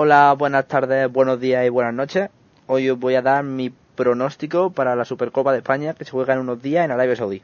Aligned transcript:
Hola, 0.00 0.32
buenas 0.38 0.68
tardes, 0.68 1.10
buenos 1.10 1.40
días 1.40 1.66
y 1.66 1.70
buenas 1.70 1.92
noches. 1.92 2.30
Hoy 2.68 2.88
os 2.88 3.00
voy 3.00 3.16
a 3.16 3.20
dar 3.20 3.42
mi 3.42 3.72
pronóstico 3.96 4.70
para 4.70 4.94
la 4.94 5.04
Supercopa 5.04 5.50
de 5.50 5.58
España 5.58 5.94
que 5.94 6.04
se 6.04 6.12
juega 6.12 6.34
en 6.34 6.38
unos 6.38 6.62
días 6.62 6.84
en 6.84 6.92
Arabia 6.92 7.16
Saudí. 7.16 7.42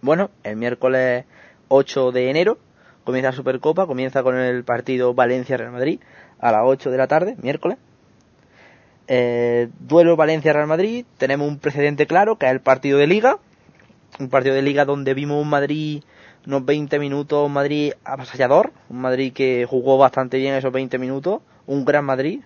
Bueno, 0.00 0.30
el 0.44 0.56
miércoles 0.56 1.26
8 1.68 2.10
de 2.10 2.30
enero 2.30 2.56
comienza 3.04 3.32
la 3.32 3.36
Supercopa, 3.36 3.86
comienza 3.86 4.22
con 4.22 4.38
el 4.38 4.64
partido 4.64 5.12
Valencia-Real 5.12 5.72
Madrid 5.72 6.00
a 6.40 6.52
las 6.52 6.62
8 6.64 6.90
de 6.90 6.96
la 6.96 7.06
tarde, 7.06 7.36
miércoles. 7.42 7.76
Eh, 9.06 9.68
duelo 9.78 10.16
Valencia-Real 10.16 10.66
Madrid, 10.66 11.04
tenemos 11.18 11.46
un 11.46 11.58
precedente 11.58 12.06
claro 12.06 12.36
que 12.36 12.46
es 12.46 12.52
el 12.52 12.60
partido 12.60 12.96
de 12.96 13.06
Liga, 13.06 13.36
un 14.18 14.30
partido 14.30 14.54
de 14.54 14.62
Liga 14.62 14.86
donde 14.86 15.12
vimos 15.12 15.42
un 15.42 15.50
Madrid 15.50 16.02
unos 16.46 16.64
20 16.64 16.98
minutos, 16.98 17.50
Madrid 17.50 17.92
avasallador, 18.04 18.72
un 18.88 19.00
Madrid 19.00 19.32
que 19.32 19.66
jugó 19.68 19.98
bastante 19.98 20.38
bien 20.38 20.54
esos 20.54 20.72
20 20.72 20.98
minutos, 20.98 21.40
un 21.66 21.84
gran 21.84 22.04
Madrid, 22.04 22.40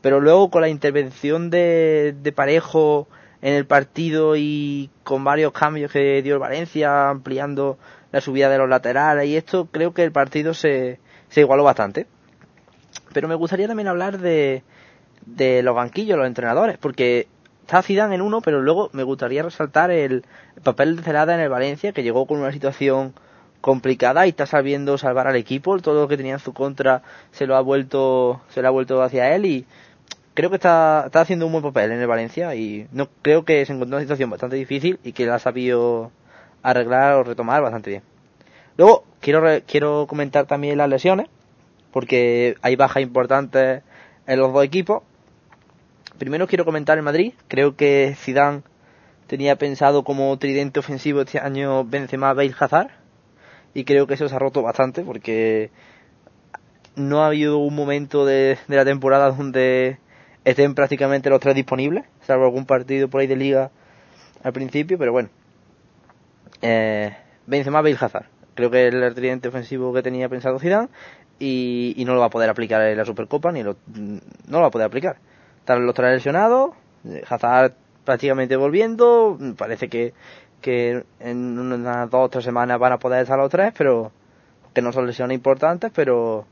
pero 0.00 0.20
luego 0.20 0.50
con 0.50 0.60
la 0.60 0.68
intervención 0.68 1.50
de, 1.50 2.14
de 2.22 2.32
Parejo 2.32 3.08
en 3.40 3.54
el 3.54 3.66
partido 3.66 4.36
y 4.36 4.90
con 5.02 5.24
varios 5.24 5.52
cambios 5.52 5.90
que 5.90 6.22
dio 6.22 6.34
el 6.34 6.40
Valencia, 6.40 7.10
ampliando 7.10 7.78
la 8.10 8.20
subida 8.20 8.48
de 8.48 8.58
los 8.58 8.68
laterales 8.68 9.26
y 9.26 9.36
esto, 9.36 9.66
creo 9.70 9.92
que 9.92 10.04
el 10.04 10.12
partido 10.12 10.54
se, 10.54 10.98
se 11.28 11.40
igualó 11.40 11.64
bastante. 11.64 12.06
Pero 13.12 13.28
me 13.28 13.34
gustaría 13.34 13.66
también 13.66 13.88
hablar 13.88 14.18
de, 14.18 14.62
de 15.26 15.62
los 15.62 15.74
banquillos, 15.74 16.16
los 16.16 16.26
entrenadores, 16.26 16.78
porque 16.78 17.28
está 17.64 17.82
Zidane 17.82 18.14
en 18.14 18.22
uno, 18.22 18.42
pero 18.42 18.60
luego 18.60 18.90
me 18.92 19.02
gustaría 19.02 19.42
resaltar 19.42 19.90
el, 19.90 20.24
papel 20.62 20.96
de 20.96 21.02
Celada 21.02 21.34
en 21.34 21.40
el 21.40 21.48
Valencia, 21.48 21.92
que 21.92 22.02
llegó 22.02 22.26
con 22.26 22.38
una 22.38 22.52
situación 22.52 23.14
complicada 23.60 24.26
y 24.26 24.30
está 24.30 24.46
sabiendo 24.46 24.98
salvar 24.98 25.26
al 25.26 25.36
equipo, 25.36 25.78
todo 25.78 26.02
lo 26.02 26.08
que 26.08 26.18
tenía 26.18 26.34
en 26.34 26.38
su 26.38 26.52
contra 26.52 27.02
se 27.32 27.46
lo 27.46 27.56
ha 27.56 27.62
vuelto, 27.62 28.42
se 28.50 28.60
lo 28.60 28.68
ha 28.68 28.70
vuelto 28.70 29.02
hacia 29.02 29.34
él 29.34 29.46
y 29.46 29.64
creo 30.34 30.50
que 30.50 30.56
está, 30.56 31.04
está 31.06 31.22
haciendo 31.22 31.46
un 31.46 31.52
buen 31.52 31.64
papel 31.64 31.92
en 31.92 32.00
el 32.00 32.06
Valencia 32.06 32.54
y 32.54 32.86
no 32.92 33.08
creo 33.22 33.44
que 33.46 33.64
se 33.64 33.72
encontró 33.72 33.96
una 33.96 34.04
situación 34.04 34.28
bastante 34.28 34.56
difícil 34.56 34.98
y 35.02 35.12
que 35.12 35.24
la 35.24 35.36
ha 35.36 35.38
sabido 35.38 36.10
arreglar 36.62 37.14
o 37.14 37.24
retomar 37.24 37.62
bastante 37.62 37.90
bien. 37.90 38.02
Luego, 38.76 39.04
quiero, 39.20 39.42
quiero 39.66 40.06
comentar 40.06 40.46
también 40.46 40.76
las 40.76 40.88
lesiones, 40.88 41.28
porque 41.92 42.56
hay 42.60 42.76
bajas 42.76 43.02
importantes 43.02 43.82
en 44.26 44.38
los 44.38 44.52
dos 44.52 44.64
equipos. 44.64 45.02
Primero 46.18 46.46
quiero 46.46 46.64
comentar 46.64 46.96
el 46.96 47.04
Madrid. 47.04 47.34
Creo 47.48 47.76
que 47.76 48.14
Zidane 48.16 48.62
tenía 49.26 49.56
pensado 49.56 50.04
como 50.04 50.36
tridente 50.38 50.80
ofensivo 50.80 51.22
este 51.22 51.40
año 51.40 51.84
Benzema, 51.84 52.32
Bale, 52.32 52.54
Hazard. 52.58 52.90
Y 53.74 53.84
creo 53.84 54.06
que 54.06 54.14
eso 54.14 54.28
se 54.28 54.34
ha 54.34 54.38
roto 54.38 54.62
bastante 54.62 55.02
porque 55.02 55.70
no 56.94 57.22
ha 57.22 57.26
habido 57.26 57.58
un 57.58 57.74
momento 57.74 58.24
de, 58.24 58.58
de 58.68 58.76
la 58.76 58.84
temporada 58.84 59.30
donde 59.32 59.98
estén 60.44 60.74
prácticamente 60.74 61.30
los 61.30 61.40
tres 61.40 61.56
disponibles, 61.56 62.04
salvo 62.20 62.44
algún 62.44 62.66
partido 62.66 63.08
por 63.08 63.20
ahí 63.20 63.26
de 63.26 63.36
liga 63.36 63.70
al 64.44 64.52
principio, 64.52 64.98
pero 64.98 65.10
bueno. 65.10 65.30
Eh, 66.62 67.16
Benzema, 67.46 67.82
Bale, 67.82 67.96
Hazard. 68.00 68.26
Creo 68.54 68.70
que 68.70 68.86
es 68.86 68.94
el 68.94 69.14
tridente 69.14 69.48
ofensivo 69.48 69.92
que 69.92 70.02
tenía 70.02 70.28
pensado 70.28 70.60
Zidane 70.60 70.88
y, 71.40 71.94
y, 71.96 72.04
no 72.04 72.14
lo 72.14 72.20
va 72.20 72.26
a 72.26 72.30
poder 72.30 72.48
aplicar 72.48 72.80
en 72.82 72.96
la 72.96 73.04
Supercopa 73.04 73.50
ni 73.50 73.64
lo, 73.64 73.76
no 73.96 74.20
lo 74.46 74.60
va 74.60 74.68
a 74.68 74.70
poder 74.70 74.86
aplicar. 74.86 75.16
Están 75.64 75.86
los 75.86 75.94
tres 75.94 76.12
lesionados, 76.12 76.72
Hazard 77.26 77.72
prácticamente 78.04 78.54
volviendo, 78.54 79.38
parece 79.56 79.88
que, 79.88 80.12
que 80.60 81.04
en 81.20 81.58
unas 81.58 82.10
dos 82.10 82.26
o 82.26 82.28
tres 82.28 82.44
semanas 82.44 82.78
van 82.78 82.92
a 82.92 82.98
poder 82.98 83.22
estar 83.22 83.38
los 83.38 83.48
tres, 83.48 83.72
pero 83.74 84.12
que 84.74 84.82
no 84.82 84.92
son 84.92 85.06
lesiones 85.06 85.34
importantes, 85.34 85.90
pero 85.94 86.44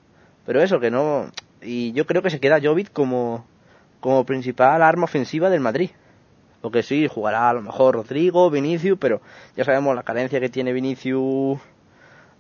pero 0.47 0.63
eso 0.63 0.81
que 0.81 0.91
no 0.91 1.27
y 1.61 1.93
yo 1.93 2.07
creo 2.07 2.23
que 2.23 2.31
se 2.31 2.41
queda 2.41 2.59
Jovic 2.59 2.91
como 2.91 3.45
como 4.01 4.25
principal 4.25 4.81
arma 4.81 5.05
ofensiva 5.05 5.51
del 5.51 5.61
Madrid. 5.61 5.91
Lo 6.63 6.71
que 6.71 6.83
sí, 6.83 7.07
jugará 7.07 7.51
a 7.51 7.53
lo 7.53 7.61
mejor 7.61 7.97
Rodrigo, 7.97 8.49
Vinicius, 8.49 8.99
pero 8.99 9.21
ya 9.59 9.65
sabemos 9.65 9.95
la 9.95 10.05
carencia 10.05 10.41
que 10.41 10.49
tiene 10.49 10.73
Vinicius 10.73 11.61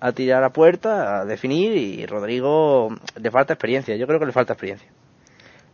a 0.01 0.13
tirar 0.13 0.43
a 0.43 0.55
puerta, 0.55 1.21
a 1.21 1.25
definir, 1.27 1.77
y 1.77 2.07
Rodrigo 2.07 2.97
le 3.21 3.31
falta 3.31 3.53
experiencia, 3.53 3.95
yo 3.95 4.07
creo 4.07 4.19
que 4.19 4.27
le 4.27 4.33
falta 4.33 4.55
experiencia. 4.55 4.89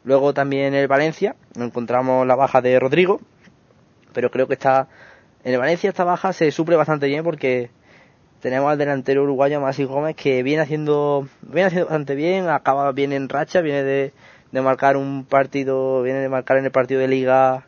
Luego 0.05 0.35
también 0.35 0.67
en 0.67 0.75
el 0.75 0.89
Valencia 0.89 1.37
encontramos 1.57 2.27
la 2.27 2.37
baja 2.37 2.61
de 2.61 2.79
Rodrigo, 2.79 3.21
pero 4.13 4.31
creo 4.31 4.47
que 4.47 4.55
está 4.55 4.89
en 5.45 5.53
el 5.55 5.59
Valencia 5.59 5.89
esta 5.89 6.05
baja 6.05 6.33
se 6.33 6.51
suple 6.51 6.77
bastante 6.77 7.07
bien 7.07 7.25
porque 7.25 7.71
tenemos 8.41 8.71
al 8.71 8.79
delantero 8.79 9.23
uruguayo 9.23 9.61
Masi 9.61 9.85
Gómez 9.85 10.17
que 10.17 10.43
viene 10.43 10.63
haciendo 10.63 11.29
viene 11.43 11.67
haciendo 11.67 11.87
bastante 11.87 12.15
bien, 12.15 12.49
acaba 12.49 12.91
bien 12.93 13.13
en 13.13 13.29
racha, 13.29 13.61
viene 13.61 13.83
de, 13.83 14.13
de 14.53 14.61
marcar 14.63 14.97
un 14.97 15.25
partido, 15.25 16.03
viene 16.03 16.21
de 16.21 16.29
marcar 16.29 16.59
en 16.59 16.65
el 16.65 16.71
partido 16.71 17.01
de 17.01 17.09
liga 17.09 17.67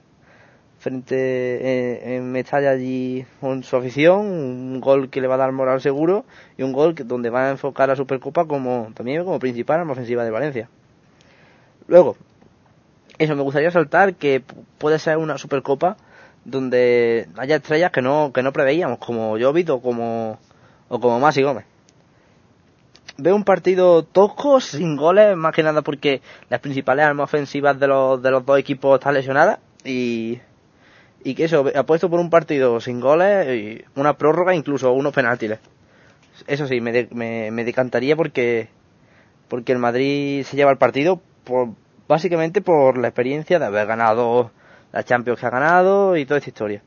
frente 0.81 2.17
en, 2.17 2.33
Mestalla 2.33 2.71
allí 2.71 3.27
con 3.41 3.63
su 3.63 3.77
afición, 3.77 4.21
un 4.21 4.81
gol 4.81 5.11
que 5.11 5.21
le 5.21 5.29
va 5.29 5.35
a 5.35 5.39
dar 5.39 5.53
moral 5.53 5.81
seguro 5.81 6.25
y 6.57 6.63
un 6.63 6.73
gol 6.73 6.95
que, 6.95 7.05
donde 7.05 7.31
va 7.31 7.49
a 7.49 7.51
enfocar 7.51 7.89
la 7.89 7.97
Supercopa 7.97 8.47
como 8.47 8.91
también 8.95 9.25
como 9.25 9.39
principal 9.39 9.81
arma 9.81 9.93
ofensiva 9.93 10.25
de 10.25 10.31
Valencia. 10.31 10.71
Luego, 11.91 12.17
eso 13.19 13.35
me 13.35 13.43
gustaría 13.43 13.73
saltar 13.73 14.15
que 14.15 14.45
puede 14.79 15.01
ser 15.01 15.17
una 15.17 15.39
Supercopa 15.39 15.97
donde 16.45 17.27
haya 17.37 17.57
estrellas 17.57 17.91
que 17.91 18.01
no 18.01 18.31
que 18.33 18.45
no 18.45 18.53
preveíamos 18.53 19.01
como 19.01 19.37
Jovit 19.37 19.69
o 19.71 19.83
como 19.83 20.39
o 20.89 21.01
como 21.01 21.19
Masi 21.19 21.43
Gómez. 21.43 21.65
Veo 23.19 23.35
un 23.35 23.43
partido 23.43 24.05
tosco, 24.05 24.61
sin 24.61 24.97
goles, 24.97 25.37
más 25.37 25.53
que 25.53 25.65
nada 25.65 25.83
porque 25.83 26.23
las 26.49 26.61
principales 26.61 27.05
armas 27.05 27.25
ofensivas 27.25 27.81
de 27.81 27.89
los, 27.89 28.23
de 28.23 28.31
los 28.31 28.47
dos 28.47 28.61
equipos 28.61 29.01
están 29.01 29.15
lesionadas 29.15 29.59
y 29.85 30.39
y 31.25 31.35
que 31.35 31.45
eso, 31.45 31.67
apuesto 31.75 32.09
por 32.09 32.21
un 32.21 32.31
partido 32.31 32.81
sin 32.81 33.01
goles, 33.01 33.49
y 33.49 33.85
una 33.97 34.17
prórroga, 34.17 34.55
incluso 34.55 34.93
unos 34.93 35.13
penaltis. 35.13 35.59
Eso 36.47 36.69
sí, 36.69 36.81
me, 36.81 36.93
de, 36.93 37.09
me, 37.11 37.51
me, 37.51 37.65
decantaría 37.65 38.15
porque, 38.15 38.69
porque 39.49 39.73
el 39.73 39.79
Madrid 39.79 40.45
se 40.45 40.57
lleva 40.57 40.71
el 40.71 40.79
partido 40.79 41.21
por, 41.51 41.69
básicamente 42.09 42.63
por 42.63 42.97
la 42.97 43.09
experiencia 43.09 43.59
de 43.59 43.67
haber 43.67 43.87
ganado 43.87 44.51
la 44.93 45.05
Champions 45.05 45.39
que 45.39 45.47
ha 45.47 45.51
ganado 45.51 46.17
y 46.17 46.25
toda 46.25 46.39
esta 46.39 46.51
historia. 46.51 46.83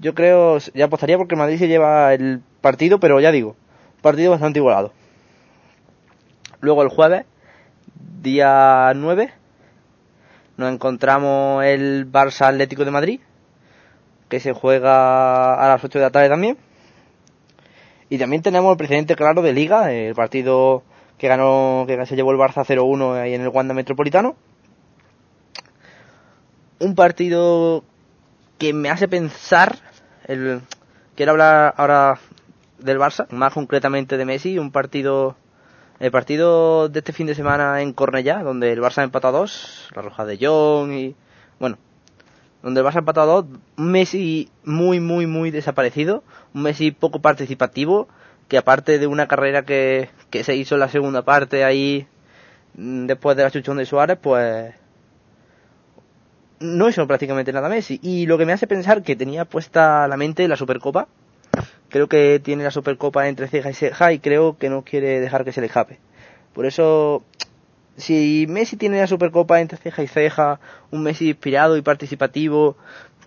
Yo 0.00 0.14
creo, 0.14 0.58
ya 0.74 0.86
apostaría 0.86 1.18
porque 1.18 1.36
Madrid 1.36 1.58
se 1.58 1.68
lleva 1.68 2.14
el 2.14 2.40
partido, 2.60 3.00
pero 3.00 3.20
ya 3.20 3.32
digo, 3.32 3.56
partido 4.00 4.30
bastante 4.30 4.60
igualado. 4.60 4.92
Luego 6.60 6.82
el 6.82 6.88
jueves, 6.88 7.26
día 8.22 8.92
9, 8.94 9.32
nos 10.56 10.72
encontramos 10.72 11.64
el 11.64 12.10
Barça 12.10 12.46
Atlético 12.46 12.84
de 12.84 12.90
Madrid 12.90 13.20
que 14.28 14.40
se 14.40 14.52
juega 14.52 15.54
a 15.54 15.68
las 15.68 15.82
8 15.82 15.98
de 15.98 16.04
la 16.04 16.10
tarde 16.10 16.28
también. 16.28 16.56
Y 18.10 18.18
también 18.18 18.42
tenemos 18.42 18.70
el 18.70 18.76
precedente 18.76 19.16
claro 19.16 19.42
de 19.42 19.52
Liga, 19.52 19.92
el 19.92 20.14
partido 20.14 20.82
que 21.18 21.28
ganó, 21.28 21.84
que 21.86 22.06
se 22.06 22.16
llevó 22.16 22.30
el 22.32 22.38
Barça 22.38 22.64
0-1 22.64 23.20
ahí 23.20 23.34
en 23.34 23.42
el 23.42 23.48
Wanda 23.48 23.74
Metropolitano. 23.74 24.36
Un 26.78 26.94
partido 26.94 27.82
que 28.56 28.72
me 28.72 28.88
hace 28.88 29.08
pensar, 29.08 29.76
el, 30.26 30.60
quiero 31.16 31.32
hablar 31.32 31.74
ahora 31.76 32.18
del 32.78 32.98
Barça, 32.98 33.28
más 33.30 33.52
concretamente 33.52 34.16
de 34.16 34.24
Messi, 34.24 34.58
un 34.58 34.70
partido, 34.70 35.36
el 35.98 36.12
partido 36.12 36.88
de 36.88 37.00
este 37.00 37.12
fin 37.12 37.26
de 37.26 37.34
semana 37.34 37.82
en 37.82 37.92
Cornellá, 37.92 38.44
donde 38.44 38.72
el 38.72 38.80
Barça 38.80 39.02
empató 39.02 39.28
a 39.28 39.32
dos, 39.32 39.88
la 39.96 40.02
roja 40.02 40.24
de 40.24 40.38
Jong 40.40 40.92
y, 40.92 41.16
bueno, 41.58 41.78
donde 42.62 42.80
el 42.80 42.86
Barça 42.86 42.98
empatado 42.98 43.48
un 43.76 43.90
Messi 43.90 44.50
muy, 44.64 45.00
muy, 45.00 45.26
muy 45.26 45.50
desaparecido, 45.50 46.22
un 46.54 46.62
Messi 46.62 46.92
poco 46.92 47.20
participativo, 47.20 48.06
que 48.48 48.58
aparte 48.58 48.98
de 48.98 49.06
una 49.06 49.28
carrera 49.28 49.62
que, 49.62 50.10
que 50.30 50.42
se 50.42 50.56
hizo 50.56 50.74
en 50.74 50.80
la 50.80 50.88
segunda 50.88 51.22
parte 51.22 51.64
ahí, 51.64 52.06
mm, 52.74 53.06
después 53.06 53.36
de 53.36 53.42
la 53.44 53.50
chuchón 53.50 53.76
de 53.76 53.86
Suárez, 53.86 54.18
pues 54.20 54.74
no 56.60 56.88
hizo 56.88 57.06
prácticamente 57.06 57.52
nada 57.52 57.68
Messi. 57.68 58.00
Y 58.02 58.26
lo 58.26 58.38
que 58.38 58.46
me 58.46 58.52
hace 58.52 58.66
pensar 58.66 59.02
que 59.02 59.16
tenía 59.16 59.44
puesta 59.44 60.08
la 60.08 60.16
mente 60.16 60.48
la 60.48 60.56
Supercopa, 60.56 61.08
creo 61.88 62.08
que 62.08 62.40
tiene 62.42 62.64
la 62.64 62.70
Supercopa 62.70 63.28
entre 63.28 63.48
ceja 63.48 63.70
y 63.70 63.74
ceja 63.74 64.12
y 64.12 64.18
creo 64.18 64.58
que 64.58 64.70
no 64.70 64.82
quiere 64.82 65.20
dejar 65.20 65.44
que 65.44 65.52
se 65.52 65.60
le 65.60 65.66
escape. 65.68 65.98
Por 66.54 66.66
eso 66.66 67.22
si 67.96 68.46
Messi 68.48 68.76
tiene 68.76 69.00
la 69.00 69.06
Supercopa 69.06 69.60
entre 69.60 69.78
ceja 69.78 70.02
y 70.02 70.08
ceja, 70.08 70.60
un 70.90 71.02
Messi 71.02 71.28
inspirado 71.28 71.76
y 71.76 71.82
participativo, 71.82 72.76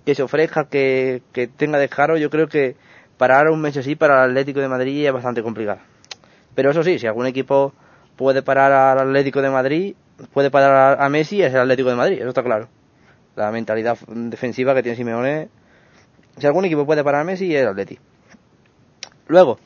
que 0.06 0.16
se 0.16 0.24
ofrezca, 0.24 0.68
que, 0.68 1.22
que 1.34 1.48
tenga 1.48 1.78
descaro, 1.78 2.18
yo 2.18 2.30
creo 2.30 2.48
que 2.48 2.76
parar 3.22 3.52
un 3.52 3.62
Messi 3.62 3.78
así 3.78 3.96
para 3.96 4.26
el 4.26 4.32
Atlético 4.32 4.62
de 4.62 4.68
Madrid 4.68 5.06
es 5.06 5.14
bastante 5.14 5.44
complicado. 5.44 5.78
Pero 6.56 6.72
eso 6.72 6.82
sí, 6.82 6.98
si 6.98 7.06
algún 7.06 7.28
equipo 7.28 7.72
puede 8.16 8.42
parar 8.42 8.72
al 8.72 9.10
Atlético 9.10 9.44
de 9.44 9.52
Madrid, 9.52 9.94
puede 10.34 10.50
parar 10.50 11.00
a 11.00 11.08
Messi, 11.08 11.40
es 11.44 11.54
el 11.54 11.60
Atlético 11.60 11.90
de 11.90 11.96
Madrid, 11.96 12.18
eso 12.18 12.30
está 12.30 12.42
claro. 12.42 12.68
La 13.36 13.52
mentalidad 13.52 13.96
defensiva 14.08 14.74
que 14.74 14.82
tiene 14.82 14.96
Simeone, 14.96 15.50
si 16.40 16.48
algún 16.48 16.66
equipo 16.66 16.84
puede 16.84 17.04
parar 17.04 17.22
a 17.22 17.24
Messi, 17.24 17.56
es 17.56 17.62
el 17.62 17.68
Atlético. 17.68 18.02
Luego, 19.28 19.60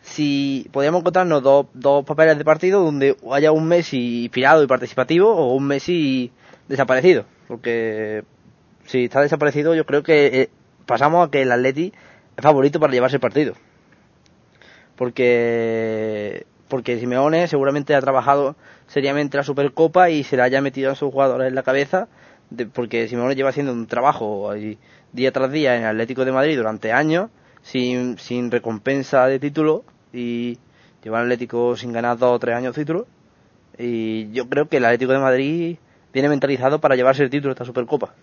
si 0.00 0.68
podríamos 0.72 1.02
encontrarnos 1.02 1.40
dos, 1.40 1.66
dos 1.74 2.04
papeles 2.04 2.36
de 2.36 2.44
partido 2.44 2.82
donde 2.82 3.16
haya 3.30 3.52
un 3.52 3.68
Messi 3.68 4.24
inspirado 4.24 4.60
y 4.60 4.66
participativo 4.66 5.30
o 5.30 5.54
un 5.54 5.68
Messi 5.68 6.32
desaparecido. 6.66 7.26
Porque 7.46 8.24
si 8.86 9.04
está 9.04 9.20
desaparecido 9.20 9.72
yo 9.76 9.86
creo 9.86 10.02
que 10.02 10.26
eh, 10.26 10.50
pasamos 10.84 11.28
a 11.28 11.30
que 11.30 11.42
el 11.42 11.52
Atleti 11.52 11.92
favorito 12.38 12.80
para 12.80 12.92
llevarse 12.92 13.16
el 13.16 13.20
partido. 13.20 13.54
Porque 14.96 16.46
porque 16.68 16.98
Simeone 16.98 17.48
seguramente 17.48 17.94
ha 17.94 18.00
trabajado 18.00 18.56
seriamente 18.86 19.36
la 19.36 19.42
Supercopa 19.42 20.08
y 20.08 20.24
se 20.24 20.36
le 20.36 20.42
haya 20.42 20.62
metido 20.62 20.90
a 20.90 20.94
sus 20.94 21.12
jugadores 21.12 21.48
en 21.48 21.54
la 21.54 21.62
cabeza 21.62 22.08
porque 22.72 23.08
Simeone 23.08 23.34
lleva 23.34 23.50
haciendo 23.50 23.72
un 23.72 23.86
trabajo 23.86 24.52
día 25.12 25.32
tras 25.32 25.52
día 25.52 25.76
en 25.76 25.82
el 25.82 25.88
Atlético 25.88 26.24
de 26.24 26.32
Madrid 26.32 26.56
durante 26.56 26.90
años 26.90 27.28
sin, 27.60 28.18
sin 28.18 28.50
recompensa 28.50 29.26
de 29.26 29.38
título 29.38 29.84
y 30.14 30.58
lleva 31.04 31.18
el 31.18 31.24
Atlético 31.24 31.76
sin 31.76 31.92
ganar 31.92 32.16
dos 32.16 32.36
o 32.36 32.38
tres 32.38 32.56
años 32.56 32.74
título 32.74 33.06
y 33.78 34.30
yo 34.32 34.48
creo 34.48 34.68
que 34.68 34.78
el 34.78 34.84
Atlético 34.86 35.12
de 35.12 35.18
Madrid 35.18 35.76
viene 36.12 36.28
mentalizado 36.28 36.80
para 36.80 36.96
llevarse 36.96 37.22
el 37.22 37.30
título 37.30 37.50
de 37.50 37.54
esta 37.54 37.64
Supercopa. 37.64 38.14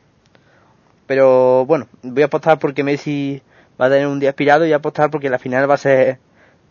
Pero 1.07 1.65
bueno, 1.65 1.87
voy 2.03 2.23
a 2.23 2.27
apostar 2.27 2.59
porque 2.59 2.83
Messi 2.83 3.41
va 3.79 3.85
a 3.85 3.89
tener 3.89 4.07
un 4.07 4.19
día 4.19 4.29
aspirado 4.29 4.65
y 4.65 4.73
apostar 4.73 5.09
porque 5.09 5.29
la 5.29 5.39
final 5.39 5.69
va 5.69 5.75
a 5.75 5.77
ser 5.77 6.19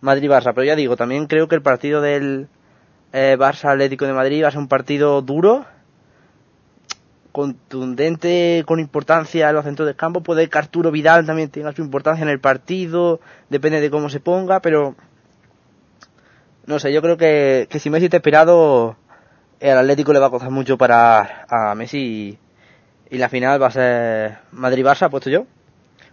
Madrid-Barça. 0.01 0.53
Pero 0.55 0.65
ya 0.65 0.77
digo, 0.77 0.97
también 0.97 1.27
creo 1.27 1.49
que 1.49 1.55
el 1.55 1.63
partido 1.63 2.01
del 2.01 2.49
eh, 3.13 3.37
Barça 3.39 3.73
Atlético 3.73 4.07
de 4.07 4.13
Madrid 4.13 4.43
va 4.43 4.49
a 4.49 4.51
ser 4.51 4.61
un 4.61 4.69
partido 4.69 5.23
duro 5.23 5.67
contundente, 7.39 8.65
con 8.67 8.81
importancia 8.81 9.49
en 9.49 9.55
los 9.55 9.65
centros 9.65 9.87
del 9.87 9.95
campo. 9.95 10.23
Puede 10.23 10.49
que 10.49 10.59
Arturo 10.59 10.91
Vidal 10.91 11.25
también 11.25 11.51
tenga 11.51 11.73
su 11.73 11.83
importancia 11.83 12.25
en 12.25 12.31
el 12.31 12.41
partido, 12.41 13.21
depende 13.49 13.81
de 13.81 13.91
cómo 13.91 14.09
se 14.09 14.19
ponga, 14.19 14.61
pero 14.61 14.97
no 16.67 16.79
sé, 16.79 16.93
yo 16.93 17.01
creo 17.01 17.17
que, 17.17 17.69
si 17.79 17.91
Messi 17.91 18.07
está 18.07 18.17
esperado, 18.17 18.97
el 19.61 19.79
Atlético 19.79 20.13
le 20.13 20.19
va 20.19 20.27
a 20.27 20.31
costar 20.31 20.51
mucho 20.51 20.77
para 20.77 21.47
a 21.49 21.75
Messi 21.77 22.39
y, 23.11 23.19
la 23.19 23.29
final 23.29 23.63
va 23.63 23.69
a 23.69 23.71
ser 23.71 24.39
Madrid-Barça, 24.53 25.09
puesto 25.09 25.31
yo. 25.31 25.47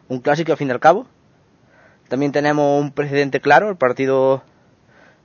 Un 0.07 0.19
clásico 0.19 0.52
al 0.52 0.57
fin 0.57 0.68
y 0.68 0.72
al 0.72 0.80
cabo. 0.80 1.07
También 2.07 2.31
tenemos 2.31 2.81
un 2.81 2.92
precedente 2.92 3.42
claro, 3.42 3.69
el 3.69 3.78
partido 3.78 4.44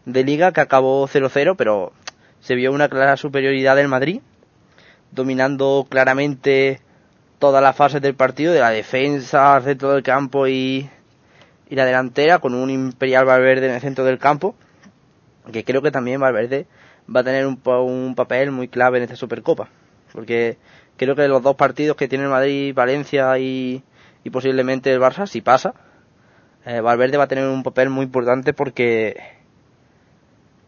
de 0.06 0.24
Liga 0.24 0.52
que 0.52 0.60
acabó 0.60 1.06
0-0, 1.06 1.54
pero 1.56 1.92
se 2.40 2.54
vio 2.54 2.72
una 2.72 2.88
clara 2.88 3.16
superioridad 3.16 3.76
del 3.76 3.88
Madrid 3.88 4.20
dominando 5.10 5.86
claramente 5.88 6.80
todas 7.38 7.62
las 7.62 7.76
fases 7.76 8.00
del 8.00 8.14
partido, 8.14 8.52
de 8.52 8.60
la 8.60 8.70
defensa, 8.70 9.56
el 9.56 9.64
centro 9.64 9.92
del 9.92 10.02
campo 10.02 10.46
y, 10.46 10.88
y 11.68 11.74
la 11.74 11.84
delantera, 11.84 12.38
con 12.38 12.54
un 12.54 12.70
Imperial 12.70 13.24
Valverde 13.24 13.66
en 13.66 13.74
el 13.74 13.80
centro 13.80 14.04
del 14.04 14.18
campo, 14.18 14.54
que 15.52 15.64
creo 15.64 15.82
que 15.82 15.90
también 15.90 16.20
Valverde 16.20 16.66
va 17.14 17.20
a 17.20 17.24
tener 17.24 17.46
un, 17.46 17.60
un 17.64 18.14
papel 18.14 18.50
muy 18.50 18.68
clave 18.68 18.98
en 18.98 19.04
esta 19.04 19.16
Supercopa, 19.16 19.68
porque 20.12 20.58
creo 20.96 21.16
que 21.16 21.28
los 21.28 21.42
dos 21.42 21.56
partidos 21.56 21.96
que 21.96 22.08
tiene 22.08 22.24
el 22.24 22.30
Madrid, 22.30 22.74
Valencia 22.74 23.38
y, 23.38 23.82
y 24.24 24.30
posiblemente 24.30 24.92
el 24.92 25.00
Barça, 25.00 25.26
si 25.26 25.40
pasa, 25.40 25.74
eh, 26.66 26.80
Valverde 26.80 27.16
va 27.16 27.24
a 27.24 27.28
tener 27.28 27.46
un 27.46 27.62
papel 27.62 27.90
muy 27.90 28.04
importante 28.04 28.52
porque 28.52 29.16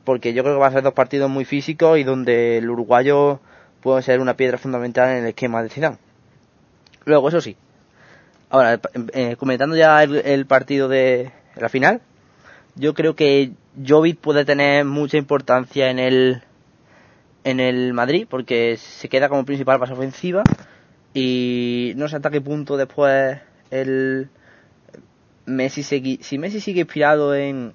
porque 0.04 0.32
yo 0.32 0.42
creo 0.42 0.56
que 0.56 0.60
va 0.60 0.66
a 0.66 0.72
ser 0.72 0.82
dos 0.82 0.94
partidos 0.94 1.30
muy 1.30 1.44
físicos 1.44 1.98
y 1.98 2.02
donde 2.02 2.58
el 2.58 2.68
uruguayo 2.68 3.40
puede 3.80 4.02
ser 4.02 4.20
una 4.20 4.34
piedra 4.34 4.58
fundamental 4.58 5.10
en 5.10 5.18
el 5.18 5.28
esquema 5.28 5.62
de 5.62 5.68
Zidane. 5.68 5.98
Luego, 7.04 7.28
eso 7.28 7.40
sí, 7.40 7.56
ahora, 8.50 8.80
eh, 9.12 9.36
comentando 9.36 9.76
ya 9.76 10.02
el, 10.02 10.46
partido 10.46 10.88
de 10.88 11.30
la 11.56 11.68
final, 11.68 12.00
yo 12.74 12.94
creo 12.94 13.14
que 13.14 13.52
Jovic 13.86 14.18
puede 14.18 14.44
tener 14.44 14.84
mucha 14.84 15.18
importancia 15.18 15.90
en 15.90 15.98
el 15.98 16.42
en 17.44 17.58
el 17.58 17.92
Madrid 17.92 18.26
porque 18.30 18.76
se 18.76 19.08
queda 19.08 19.28
como 19.28 19.44
principal 19.44 19.78
base 19.78 19.94
ofensiva 19.94 20.44
y 21.14 21.92
no 21.96 22.08
sé 22.08 22.16
hasta 22.16 22.30
qué 22.30 22.40
punto 22.40 22.76
después 22.76 23.38
el 23.70 24.30
Messi 25.46 25.82
si 25.82 26.38
Messi 26.38 26.60
sigue 26.60 26.80
inspirado 26.82 27.34
en 27.34 27.72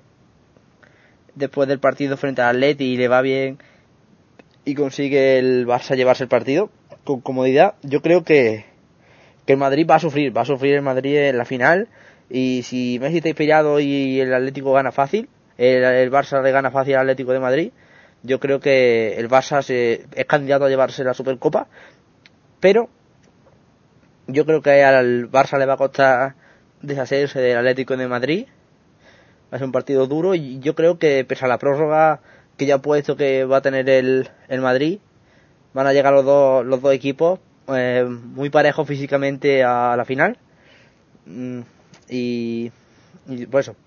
después 1.35 1.67
del 1.67 1.79
partido 1.79 2.17
frente 2.17 2.41
al 2.41 2.55
Atleti 2.55 2.85
y 2.85 2.97
le 2.97 3.07
va 3.07 3.21
bien 3.21 3.59
y 4.65 4.75
consigue 4.75 5.39
el 5.39 5.65
Barça 5.65 5.95
llevarse 5.95 6.23
el 6.23 6.29
partido 6.29 6.69
con 7.05 7.21
comodidad, 7.21 7.75
yo 7.83 8.01
creo 8.01 8.25
que, 8.25 8.65
que 9.45 9.53
el 9.53 9.57
Madrid 9.57 9.87
va 9.89 9.95
a 9.95 9.99
sufrir, 9.99 10.35
va 10.35 10.41
a 10.41 10.45
sufrir 10.45 10.75
el 10.75 10.81
Madrid 10.81 11.15
en 11.15 11.37
la 11.37 11.45
final. 11.45 11.87
Y 12.29 12.63
si 12.63 12.99
Messi 12.99 13.17
está 13.17 13.29
inspirado 13.29 13.79
y 13.79 14.19
el 14.19 14.33
Atlético 14.33 14.73
gana 14.73 14.91
fácil, 14.91 15.29
el, 15.57 16.11
Barça 16.11 16.43
le 16.43 16.51
gana 16.51 16.69
fácil 16.69 16.95
al 16.95 17.01
Atlético 17.01 17.31
de 17.31 17.39
Madrid, 17.39 17.71
yo 18.23 18.41
creo 18.41 18.59
que 18.59 19.15
el 19.17 19.29
Barça 19.29 19.61
se, 19.61 20.05
es 20.13 20.25
candidato 20.25 20.65
a 20.65 20.69
llevarse 20.69 21.05
la 21.05 21.13
Supercopa, 21.13 21.67
pero 22.59 22.89
yo 24.27 24.45
creo 24.45 24.61
que 24.61 24.83
al 24.83 25.29
Barça 25.31 25.57
le 25.57 25.65
va 25.65 25.73
a 25.73 25.77
costar 25.77 26.35
deshacerse 26.81 27.39
del 27.39 27.57
Atlético 27.57 27.97
de 27.97 28.07
Madrid, 28.07 28.45
va 29.51 29.55
a 29.55 29.57
ser 29.57 29.65
un 29.65 29.71
partido 29.71 30.07
duro 30.07 30.35
y 30.35 30.59
yo 30.59 30.75
creo 30.75 30.99
que 30.99 31.25
pese 31.25 31.45
a 31.45 31.47
la 31.47 31.57
prórroga 31.57 32.21
que 32.57 32.65
ya 32.65 32.75
ha 32.75 32.81
puesto 32.81 33.15
que 33.15 33.45
va 33.45 33.57
a 33.57 33.61
tener 33.61 33.89
el, 33.89 34.29
el 34.49 34.61
Madrid. 34.61 34.99
Van 35.73 35.87
a 35.87 35.93
llegar 35.93 36.13
los 36.13 36.25
dos, 36.25 36.65
los 36.65 36.81
dos 36.81 36.93
equipos 36.93 37.39
eh, 37.67 38.05
muy 38.07 38.49
parejos 38.49 38.87
físicamente 38.87 39.63
a 39.63 39.95
la 39.95 40.05
final. 40.05 40.37
Mm, 41.25 41.61
y, 42.09 42.71
y 43.27 43.45
pues 43.45 43.67
eso. 43.67 43.77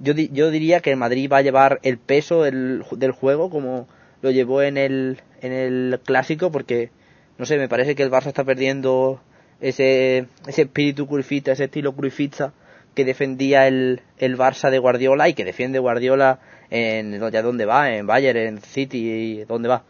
Yo, 0.00 0.12
yo 0.14 0.50
diría 0.50 0.80
que 0.80 0.92
el 0.92 0.96
Madrid 0.96 1.28
va 1.30 1.38
a 1.38 1.42
llevar 1.42 1.80
el 1.82 1.98
peso 1.98 2.44
del, 2.44 2.84
del 2.92 3.10
juego 3.10 3.50
como 3.50 3.88
lo 4.22 4.30
llevó 4.30 4.62
en 4.62 4.76
el, 4.76 5.20
en 5.40 5.52
el 5.52 6.00
clásico 6.04 6.52
porque, 6.52 6.90
no 7.36 7.46
sé, 7.46 7.58
me 7.58 7.68
parece 7.68 7.96
que 7.96 8.04
el 8.04 8.10
Barça 8.10 8.28
está 8.28 8.44
perdiendo 8.44 9.20
ese, 9.60 10.26
ese 10.46 10.62
espíritu 10.62 11.06
curifita, 11.06 11.52
ese 11.52 11.64
estilo 11.64 11.92
curifita 11.92 12.52
que 12.94 13.04
defendía 13.04 13.66
el, 13.68 14.02
el 14.18 14.36
Barça 14.36 14.70
de 14.70 14.78
Guardiola 14.78 15.28
y 15.28 15.34
que 15.34 15.44
defiende 15.44 15.78
Guardiola 15.78 16.40
en 16.70 17.18
ya 17.30 17.42
dónde 17.42 17.64
va, 17.64 17.94
en 17.94 18.06
Bayern, 18.06 18.38
en 18.38 18.60
City, 18.60 18.98
y 18.98 19.44
dónde 19.44 19.68
va. 19.68 19.84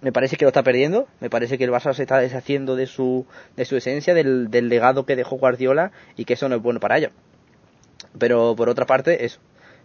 Me 0.00 0.12
parece 0.12 0.36
que 0.36 0.44
lo 0.44 0.48
está 0.48 0.62
perdiendo, 0.62 1.06
me 1.20 1.30
parece 1.30 1.58
que 1.58 1.64
el 1.64 1.70
Barça 1.70 1.92
se 1.94 2.02
está 2.02 2.18
deshaciendo 2.18 2.76
de 2.76 2.86
su, 2.86 3.26
de 3.56 3.64
su 3.64 3.76
esencia, 3.76 4.14
del, 4.14 4.50
del 4.50 4.68
legado 4.68 5.06
que 5.06 5.16
dejó 5.16 5.36
Guardiola 5.36 5.92
y 6.16 6.24
que 6.24 6.34
eso 6.34 6.48
no 6.48 6.56
es 6.56 6.62
bueno 6.62 6.80
para 6.80 6.98
ellos. 6.98 7.12
Pero 8.18 8.54
por 8.56 8.68
otra 8.68 8.86
parte, 8.86 9.24
eso, 9.24 9.38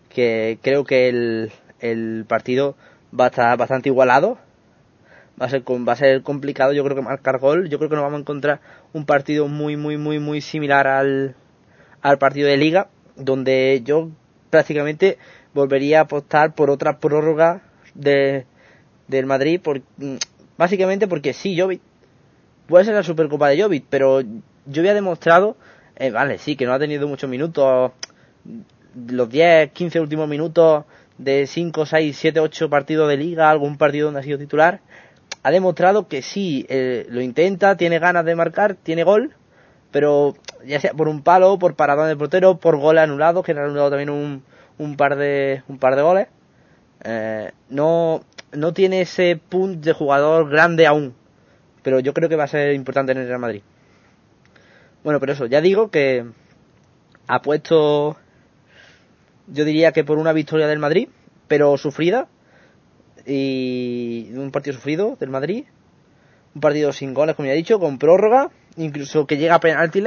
que 0.09 0.57
creo 0.61 0.85
que 0.85 1.09
el, 1.09 1.51
el 1.79 2.25
partido 2.27 2.75
va 3.17 3.25
a 3.25 3.29
estar 3.29 3.57
bastante 3.57 3.89
igualado, 3.89 4.39
va 5.39 5.45
a 5.45 5.49
ser 5.49 5.63
va 5.63 5.93
a 5.93 5.95
ser 5.95 6.23
complicado 6.23 6.73
yo 6.73 6.83
creo 6.83 6.95
que 6.95 7.01
marcar 7.01 7.39
gol. 7.39 7.69
Yo 7.69 7.77
creo 7.77 7.89
que 7.89 7.95
nos 7.95 8.03
vamos 8.03 8.17
a 8.17 8.21
encontrar 8.21 8.59
un 8.93 9.05
partido 9.05 9.47
muy 9.47 9.77
muy 9.77 9.97
muy 9.97 10.19
muy 10.19 10.41
similar 10.41 10.87
al 10.87 11.35
al 12.01 12.17
partido 12.17 12.47
de 12.47 12.57
liga 12.57 12.89
donde 13.15 13.81
yo 13.83 14.09
prácticamente 14.49 15.17
volvería 15.53 15.99
a 15.99 16.03
apostar 16.03 16.53
por 16.53 16.69
otra 16.69 16.99
prórroga 16.99 17.61
de, 17.93 18.45
del 19.07 19.25
Madrid, 19.25 19.59
por, 19.59 19.81
básicamente 20.57 21.07
porque 21.07 21.33
sí, 21.33 21.59
Jovic 21.59 21.81
puede 22.67 22.85
ser 22.85 22.93
la 22.93 23.03
Supercopa 23.03 23.49
de 23.49 23.61
Jovic, 23.61 23.85
pero 23.89 24.21
Jovic 24.65 24.89
ha 24.89 24.93
demostrado, 24.93 25.57
eh, 25.95 26.11
vale, 26.11 26.37
sí, 26.37 26.55
que 26.55 26.65
no 26.65 26.73
ha 26.73 26.79
tenido 26.79 27.07
muchos 27.07 27.29
minutos, 27.29 27.91
los 29.09 29.29
10, 29.29 29.71
15 29.71 29.99
últimos 29.99 30.29
minutos 30.29 30.85
de 31.17 31.47
5, 31.47 31.85
6, 31.85 32.17
7, 32.17 32.39
8 32.39 32.69
partidos 32.69 33.09
de 33.09 33.17
liga, 33.17 33.49
algún 33.49 33.77
partido 33.77 34.05
donde 34.05 34.19
ha 34.19 34.23
sido 34.23 34.37
titular, 34.37 34.81
ha 35.43 35.51
demostrado 35.51 36.07
que 36.07 36.21
sí, 36.21 36.65
eh, 36.69 37.05
lo 37.09 37.21
intenta, 37.21 37.77
tiene 37.77 37.99
ganas 37.99 38.25
de 38.25 38.35
marcar, 38.35 38.75
tiene 38.75 39.03
gol, 39.03 39.33
pero 39.91 40.35
ya 40.65 40.79
sea 40.79 40.91
por 40.93 41.07
un 41.07 41.23
palo, 41.23 41.57
por 41.57 41.75
paradón 41.75 42.07
de 42.07 42.15
portero, 42.15 42.57
por 42.57 42.77
gol 42.77 42.97
anulado, 42.97 43.43
que 43.43 43.51
han 43.51 43.59
anulado 43.59 43.89
también 43.89 44.09
un, 44.09 44.43
un 44.77 44.97
par 44.97 45.15
de, 45.15 45.63
un 45.67 45.77
par 45.77 45.95
de 45.95 46.01
goles. 46.01 46.27
Eh, 47.03 47.51
no, 47.69 48.21
no 48.51 48.73
tiene 48.73 49.01
ese 49.01 49.39
punto 49.49 49.81
de 49.81 49.93
jugador 49.93 50.49
grande 50.49 50.87
aún, 50.87 51.13
pero 51.83 51.99
yo 51.99 52.13
creo 52.13 52.29
que 52.29 52.35
va 52.35 52.45
a 52.45 52.47
ser 52.47 52.73
importante 52.73 53.11
en 53.11 53.19
el 53.19 53.27
Real 53.27 53.39
Madrid. 53.39 53.61
Bueno, 55.03 55.19
pero 55.19 55.33
eso, 55.33 55.45
ya 55.45 55.61
digo 55.61 55.89
que 55.89 56.25
ha 57.27 57.41
puesto, 57.41 58.17
yo 59.47 59.63
diría 59.63 59.91
que 59.91 60.03
por 60.03 60.17
una 60.17 60.33
victoria 60.33 60.67
del 60.67 60.79
Madrid, 60.79 61.09
pero 61.47 61.77
sufrida, 61.77 62.27
y 63.25 64.29
un 64.35 64.51
partido 64.51 64.75
sufrido 64.75 65.15
del 65.19 65.29
Madrid, 65.29 65.65
un 66.55 66.61
partido 66.61 66.91
sin 66.91 67.13
goles, 67.13 67.35
como 67.35 67.47
ya 67.47 67.53
he 67.53 67.57
dicho, 67.57 67.79
con 67.79 67.97
prórroga, 67.97 68.49
incluso 68.77 69.27
que 69.27 69.37
llega 69.37 69.55
a 69.55 69.59
penaltis, 69.59 70.03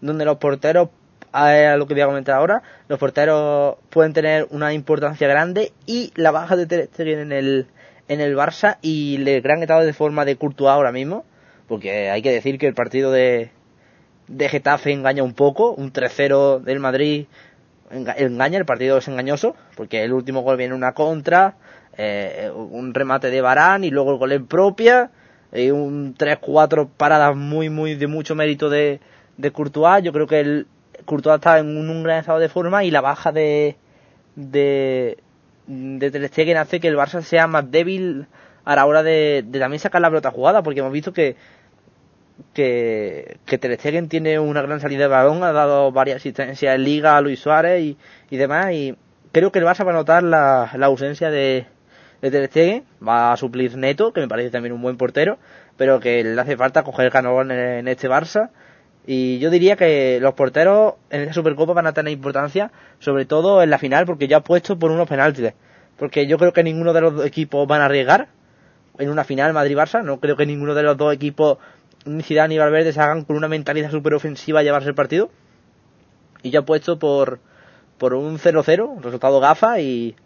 donde 0.00 0.24
los 0.24 0.38
porteros 0.38 0.90
a 1.32 1.76
lo 1.76 1.86
que 1.86 1.94
voy 1.94 2.00
a 2.00 2.06
comentar 2.06 2.36
ahora, 2.36 2.62
los 2.88 2.98
porteros 2.98 3.76
pueden 3.90 4.12
tener 4.14 4.46
una 4.50 4.72
importancia 4.72 5.28
grande 5.28 5.72
y 5.84 6.12
la 6.14 6.30
baja 6.30 6.56
de 6.56 6.66
Ter 6.66 7.08
en 7.08 7.30
el, 7.30 7.66
en 8.08 8.20
el 8.20 8.36
Barça 8.36 8.78
y 8.80 9.16
el 9.16 9.42
gran 9.42 9.60
estado 9.60 9.82
de 9.82 9.92
forma 9.92 10.24
de 10.24 10.36
Courtois 10.36 10.70
ahora 10.70 10.92
mismo, 10.92 11.24
porque 11.68 12.10
hay 12.10 12.22
que 12.22 12.32
decir 12.32 12.58
que 12.58 12.66
el 12.66 12.74
partido 12.74 13.12
de, 13.12 13.50
de 14.28 14.48
Getafe 14.48 14.92
engaña 14.92 15.22
un 15.22 15.34
poco, 15.34 15.72
un 15.72 15.92
3-0 15.92 16.60
del 16.62 16.80
Madrid 16.80 17.26
engaña, 17.90 18.58
el 18.58 18.64
partido 18.64 18.98
es 18.98 19.08
engañoso, 19.08 19.54
porque 19.76 20.02
el 20.02 20.12
último 20.12 20.40
gol 20.42 20.56
viene 20.56 20.74
una 20.74 20.92
contra, 20.92 21.56
eh, 21.98 22.50
un 22.54 22.92
remate 22.94 23.30
de 23.30 23.40
Barán 23.40 23.84
y 23.84 23.90
luego 23.90 24.12
el 24.12 24.18
gol 24.18 24.32
en 24.32 24.46
propia, 24.46 25.10
y 25.52 25.70
un 25.70 26.14
3-4 26.14 26.88
paradas 26.96 27.36
muy, 27.36 27.70
muy 27.70 27.94
de 27.94 28.06
mucho 28.06 28.34
mérito 28.34 28.68
de, 28.68 29.00
de 29.36 29.50
Courtois. 29.50 30.02
Yo 30.02 30.12
creo 30.12 30.26
que 30.26 30.40
el 30.40 30.66
Courtois 31.04 31.36
está 31.36 31.58
en 31.58 31.76
un, 31.76 32.02
gran 32.02 32.18
estado 32.18 32.38
de 32.38 32.48
forma 32.48 32.84
y 32.84 32.90
la 32.90 33.00
baja 33.00 33.32
de, 33.32 33.76
de, 34.34 35.18
de 35.66 36.10
Ter 36.10 36.28
Stegen 36.28 36.56
hace 36.56 36.80
que 36.80 36.88
el 36.88 36.96
Barça 36.96 37.22
sea 37.22 37.46
más 37.46 37.70
débil 37.70 38.26
a 38.64 38.76
la 38.76 38.86
hora 38.86 39.02
de, 39.02 39.44
también 39.58 39.80
sacar 39.80 40.00
la 40.00 40.10
pelota 40.10 40.30
jugada, 40.30 40.62
porque 40.62 40.80
hemos 40.80 40.92
visto 40.92 41.12
que 41.12 41.36
que, 42.52 43.38
que 43.46 43.58
tiene 43.58 44.38
una 44.38 44.60
gran 44.60 44.80
salida 44.80 45.04
de 45.04 45.08
balón, 45.08 45.42
ha 45.42 45.52
dado 45.52 45.90
varias 45.90 46.16
asistencias 46.16 46.74
en 46.74 46.84
Liga 46.84 47.16
a 47.16 47.22
Luis 47.22 47.40
Suárez 47.40 47.82
y, 47.82 47.96
y 48.28 48.36
demás, 48.36 48.72
y 48.72 48.94
creo 49.32 49.52
que 49.52 49.58
el 49.58 49.64
Barça 49.64 49.86
va 49.86 49.92
a 49.92 49.94
notar 49.94 50.22
la, 50.22 50.70
la 50.76 50.86
ausencia 50.86 51.30
de, 51.30 51.66
de 52.22 52.30
Ter 52.30 52.46
Stegen, 52.46 52.84
va 53.06 53.32
a 53.32 53.36
suplir 53.36 53.76
Neto, 53.76 54.12
que 54.12 54.20
me 54.20 54.28
parece 54.28 54.50
también 54.50 54.72
un 54.72 54.82
buen 54.82 54.96
portero, 54.96 55.38
pero 55.76 56.00
que 56.00 56.24
le 56.24 56.40
hace 56.40 56.56
falta 56.56 56.82
coger 56.82 57.06
el 57.06 57.12
canón 57.12 57.50
en, 57.50 57.88
este 57.88 58.08
Barça, 58.08 58.50
y 59.06 59.38
yo 59.38 59.50
diría 59.50 59.76
que 59.76 60.18
los 60.20 60.34
porteros 60.34 60.94
en 61.10 61.22
esta 61.22 61.34
Supercopa 61.34 61.72
van 61.72 61.86
a 61.86 61.92
tener 61.92 62.12
importancia, 62.12 62.72
sobre 62.98 63.24
todo 63.24 63.62
en 63.62 63.70
la 63.70 63.78
final, 63.78 64.04
porque 64.04 64.26
ya 64.26 64.40
puesto 64.40 64.78
por 64.78 64.90
unos 64.90 65.08
penaltis. 65.08 65.52
Porque 65.96 66.26
yo 66.26 66.38
creo 66.38 66.52
que 66.52 66.64
ninguno 66.64 66.92
de 66.92 67.00
los 67.00 67.14
dos 67.14 67.26
equipos 67.26 67.66
van 67.68 67.82
a 67.82 67.84
arriesgar 67.84 68.28
en 68.98 69.08
una 69.08 69.22
final 69.22 69.52
Madrid-Barça. 69.52 70.02
No 70.02 70.18
creo 70.18 70.36
que 70.36 70.44
ninguno 70.44 70.74
de 70.74 70.82
los 70.82 70.96
dos 70.96 71.14
equipos 71.14 71.58
ni 72.04 72.22
Zidane 72.22 72.54
ni 72.54 72.58
Valverde 72.58 72.92
se 72.92 73.00
hagan 73.00 73.24
con 73.24 73.36
una 73.36 73.48
mentalidad 73.48 73.90
super 73.90 74.14
ofensiva 74.14 74.60
a 74.60 74.62
llevarse 74.62 74.88
el 74.88 74.94
partido. 74.94 75.30
Y 76.42 76.50
ya 76.50 76.62
puesto 76.62 76.98
por, 76.98 77.38
por 77.98 78.14
un 78.14 78.38
0-0, 78.38 79.00
resultado 79.02 79.40
gafa 79.40 79.80
y, 79.80 80.16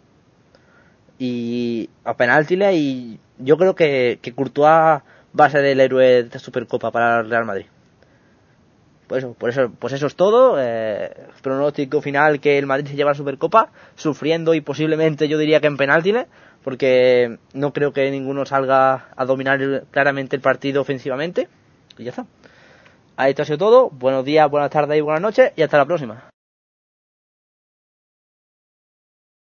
y 1.23 1.87
a 2.03 2.15
penaltile 2.15 2.73
y 2.73 3.19
yo 3.37 3.55
creo 3.55 3.75
que, 3.75 4.17
que 4.23 4.33
Courtois 4.33 5.03
va 5.39 5.45
a 5.45 5.49
ser 5.51 5.63
el 5.65 5.79
héroe 5.79 6.03
de 6.03 6.19
esta 6.21 6.39
Supercopa 6.39 6.89
para 6.89 7.19
el 7.19 7.29
Real 7.29 7.45
Madrid. 7.45 7.67
Pues 9.07 9.23
eso, 9.23 9.33
por 9.35 9.51
eso, 9.51 9.71
pues 9.77 9.93
eso 9.93 10.07
es 10.07 10.15
todo. 10.15 10.55
Eh, 10.57 11.11
pronóstico 11.43 12.01
final 12.01 12.39
que 12.39 12.57
el 12.57 12.65
Madrid 12.65 12.87
se 12.87 12.95
lleva 12.95 13.11
la 13.11 13.15
Supercopa, 13.15 13.69
sufriendo 13.95 14.55
y 14.55 14.61
posiblemente 14.61 15.27
yo 15.27 15.37
diría 15.37 15.59
que 15.59 15.67
en 15.67 15.77
penaltile, 15.77 16.25
porque 16.63 17.37
no 17.53 17.71
creo 17.71 17.93
que 17.93 18.09
ninguno 18.09 18.47
salga 18.47 19.09
a 19.15 19.25
dominar 19.25 19.83
claramente 19.91 20.35
el 20.35 20.41
partido 20.41 20.81
ofensivamente. 20.81 21.49
Y 21.99 22.05
ya 22.05 22.09
está. 22.09 22.25
Ahí 23.15 23.29
esto 23.29 23.43
ha 23.43 23.45
sido 23.45 23.59
todo. 23.59 23.89
Buenos 23.91 24.25
días, 24.25 24.49
buenas 24.49 24.71
tardes 24.71 24.97
y 24.97 25.01
buenas 25.01 25.21
noches. 25.21 25.51
Y 25.55 25.61
hasta 25.61 25.77
la 25.77 25.85
próxima. 25.85 26.30